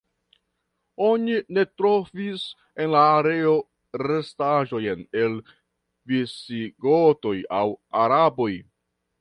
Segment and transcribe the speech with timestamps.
[1.07, 2.45] Oni ne trovis
[2.85, 3.53] en la areo
[4.05, 5.39] restaĵojn el
[6.15, 7.65] visigotoj aŭ
[8.07, 8.53] araboj.